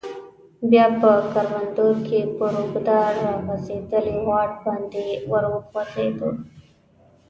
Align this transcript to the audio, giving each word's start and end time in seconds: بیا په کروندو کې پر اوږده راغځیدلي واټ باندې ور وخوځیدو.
بیا 0.69 0.85
په 1.01 1.11
کروندو 1.31 1.87
کې 2.05 2.19
پر 2.37 2.53
اوږده 2.59 2.99
راغځیدلي 3.23 4.15
واټ 4.27 4.51
باندې 4.65 5.05
ور 5.31 5.43
وخوځیدو. 5.53 6.29